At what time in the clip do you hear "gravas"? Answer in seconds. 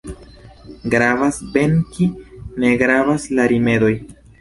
0.93-1.37, 2.83-3.33